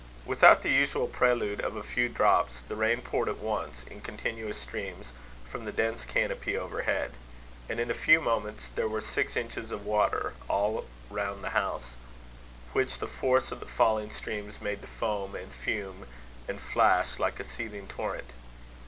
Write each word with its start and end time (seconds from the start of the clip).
Without 0.25 0.63
the 0.63 0.71
usual 0.71 1.07
prelude 1.07 1.61
of 1.61 1.75
a 1.75 1.83
few 1.83 2.07
great 2.09 2.15
drops, 2.17 2.61
the 2.67 2.75
rain 2.75 3.03
poured 3.03 3.29
at 3.29 3.37
once, 3.37 3.83
in 3.83 4.01
continuous 4.01 4.57
streams, 4.59 5.11
from 5.47 5.63
the 5.63 5.71
dense 5.71 6.05
canopy 6.05 6.57
overhead; 6.57 7.11
and 7.69 7.79
in 7.79 7.91
a 7.91 7.93
few 7.93 8.19
moments 8.19 8.69
there 8.73 8.87
were 8.87 8.99
six 8.99 9.35
inches 9.35 9.69
of 9.69 9.85
water 9.85 10.33
all 10.49 10.87
round 11.11 11.43
the 11.43 11.51
house, 11.51 11.91
which 12.73 12.97
the 12.97 13.07
force 13.07 13.51
of 13.51 13.59
the 13.59 13.67
falling 13.67 14.09
streams 14.09 14.59
made 14.59 14.81
to 14.81 14.87
foam, 14.87 15.35
and 15.35 15.51
fume, 15.53 16.07
and 16.47 16.59
flash 16.59 17.19
like 17.19 17.39
a 17.39 17.43
seething 17.43 17.85
torrent. 17.87 18.31